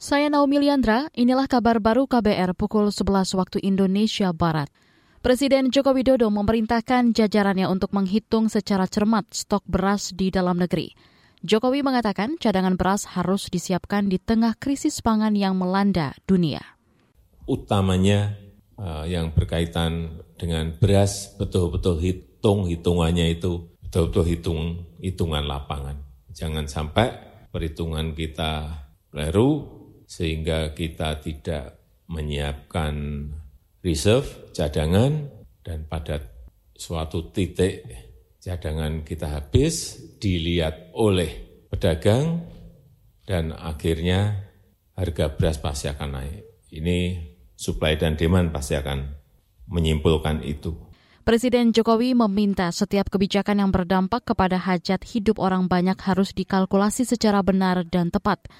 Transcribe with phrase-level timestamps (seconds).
[0.00, 4.72] Saya Naomi Liandra, inilah kabar baru KBR pukul 11 waktu Indonesia Barat.
[5.20, 10.96] Presiden Joko Widodo memerintahkan jajarannya untuk menghitung secara cermat stok beras di dalam negeri.
[11.44, 16.64] Jokowi mengatakan cadangan beras harus disiapkan di tengah krisis pangan yang melanda dunia.
[17.44, 18.40] Utamanya
[18.80, 24.60] uh, yang berkaitan dengan beras betul-betul hitung hitungannya itu betul-betul hitung
[24.96, 26.00] hitungan lapangan.
[26.32, 27.12] Jangan sampai
[27.52, 28.80] perhitungan kita
[29.12, 29.79] keliru
[30.10, 31.78] sehingga kita tidak
[32.10, 32.94] menyiapkan
[33.86, 35.30] reserve, cadangan,
[35.62, 36.18] dan pada
[36.74, 37.86] suatu titik
[38.42, 42.42] cadangan kita habis, dilihat oleh pedagang,
[43.22, 44.50] dan akhirnya
[44.98, 46.42] harga beras pasti akan naik.
[46.74, 46.98] Ini
[47.54, 49.06] supply dan demand pasti akan
[49.70, 50.74] menyimpulkan itu.
[51.22, 57.44] Presiden Jokowi meminta setiap kebijakan yang berdampak kepada hajat hidup orang banyak harus dikalkulasi secara
[57.46, 58.50] benar dan tepat.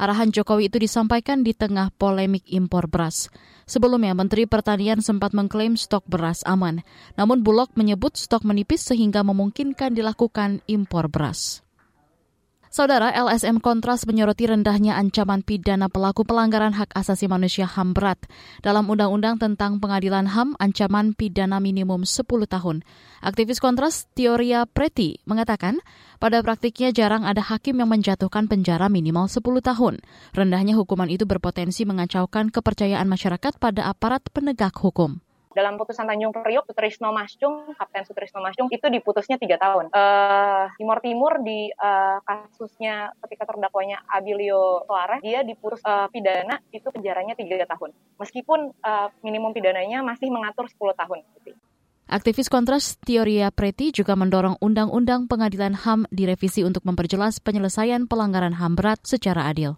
[0.00, 3.28] Arahan Jokowi itu disampaikan di tengah polemik impor beras.
[3.68, 6.80] Sebelumnya, Menteri Pertanian sempat mengklaim stok beras aman.
[7.20, 11.60] Namun Bulog menyebut stok menipis sehingga memungkinkan dilakukan impor beras.
[12.70, 18.30] Saudara LSM Kontras menyoroti rendahnya ancaman pidana pelaku pelanggaran hak asasi manusia HAM berat.
[18.62, 22.86] Dalam Undang-Undang tentang Pengadilan HAM, ancaman pidana minimum 10 tahun.
[23.26, 25.82] Aktivis Kontras, Teoria Preti, mengatakan
[26.22, 29.98] pada praktiknya jarang ada hakim yang menjatuhkan penjara minimal 10 tahun.
[30.30, 35.18] Rendahnya hukuman itu berpotensi mengacaukan kepercayaan masyarakat pada aparat penegak hukum.
[35.60, 39.92] Dalam putusan Tanjung Priok, Sutrisno Masjung, Kapten Sutrisno Masjung itu diputusnya tiga tahun.
[39.92, 46.88] Uh, Timur Timur di uh, kasusnya ketika terdakwanya Abilio Soares, dia diputus uh, pidana itu
[46.88, 47.92] penjaranya tiga tahun.
[48.16, 51.28] Meskipun uh, minimum pidananya masih mengatur 10 tahun.
[52.08, 58.80] Aktivis kontras Teoria Preti juga mendorong Undang-Undang Pengadilan HAM direvisi untuk memperjelas penyelesaian pelanggaran HAM
[58.80, 59.76] berat secara adil.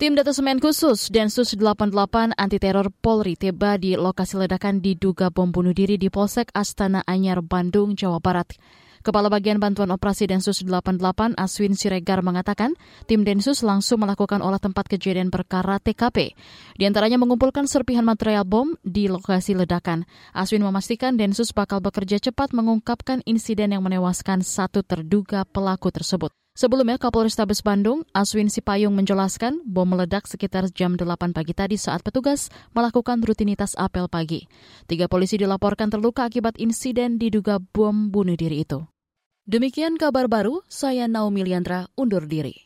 [0.00, 5.76] Tim Datasemen Khusus Densus 88 Anti Teror Polri tiba di lokasi ledakan diduga bom bunuh
[5.76, 8.48] diri di Polsek Astana Anyar, Bandung, Jawa Barat.
[9.04, 14.88] Kepala Bagian Bantuan Operasi Densus 88 Aswin Siregar mengatakan tim Densus langsung melakukan olah tempat
[14.88, 16.32] kejadian perkara TKP.
[16.80, 20.08] Di antaranya mengumpulkan serpihan material bom di lokasi ledakan.
[20.32, 26.39] Aswin memastikan Densus bakal bekerja cepat mengungkapkan insiden yang menewaskan satu terduga pelaku tersebut.
[26.50, 32.50] Sebelumnya, Kapolrestabes Bandung, Aswin Sipayung menjelaskan bom meledak sekitar jam 8 pagi tadi saat petugas
[32.74, 34.50] melakukan rutinitas apel pagi.
[34.90, 38.82] Tiga polisi dilaporkan terluka akibat insiden diduga bom bunuh diri itu.
[39.46, 42.58] Demikian kabar baru, saya Naomi Liandra undur diri.